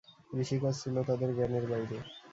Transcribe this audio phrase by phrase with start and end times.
[0.29, 1.97] কৃষিকাজ ছিল তাদের জ্ঞানের বাইরে।